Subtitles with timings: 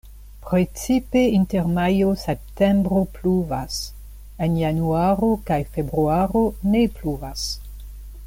[0.43, 3.77] Precipe inter majo-septembro pluvas;
[4.47, 6.43] en januaro kaj februaro
[6.77, 7.45] ne pluvas.